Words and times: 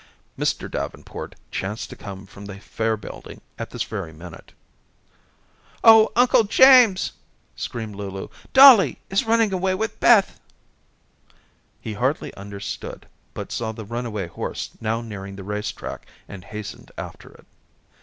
Mr. 0.35 0.65
Davenport 0.67 1.35
chanced 1.51 1.91
to 1.91 1.95
come 1.95 2.25
from 2.25 2.45
the 2.47 2.59
Fair 2.59 2.97
building 2.97 3.39
at 3.59 3.69
this 3.69 3.83
very 3.83 4.11
minute. 4.11 4.51
"Oh, 5.83 6.11
Uncle 6.15 6.43
James," 6.45 7.11
screamed 7.55 7.93
Lulu, 7.95 8.29
"Dollie 8.51 8.97
is 9.11 9.25
running 9.27 9.53
away 9.53 9.75
with 9.75 9.99
Beth." 9.99 10.39
He 11.79 11.93
hardly 11.93 12.33
understood, 12.33 13.05
but 13.35 13.51
saw 13.51 13.73
the 13.73 13.85
runaway 13.85 14.25
horse 14.25 14.71
now 14.81 15.01
nearing 15.01 15.35
the 15.35 15.43
race 15.43 15.71
track 15.71 16.07
and 16.27 16.45
hastened 16.45 16.91
after 16.97 17.29
it. 17.33 17.45